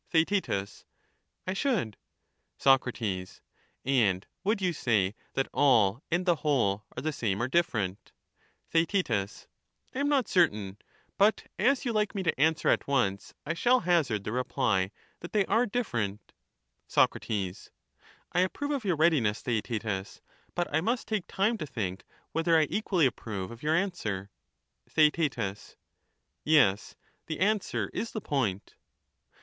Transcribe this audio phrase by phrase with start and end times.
[0.09, 0.49] Theaet,
[1.45, 1.95] I should.
[2.57, 2.89] Soc,
[3.85, 8.11] And would you say that all and the whole are the Thisim same, or different?
[8.67, 9.03] f^^ ^} T f T..
[9.03, 9.45] t.t the whole Theaet,
[9.93, 10.77] I am not certain;
[11.19, 14.31] but, as you like me to answer at diflfers from once, I shall hazard the
[14.31, 16.33] reply, that they are different.
[16.89, 17.63] ^®^• Soc,
[18.31, 20.19] I approve of your readiness, Theaetetus,
[20.55, 24.31] but I must take time to think whether I equally approve of your answer.
[24.89, 25.37] Theaet,
[26.43, 26.95] Yes;
[27.27, 28.73] the answer is the point.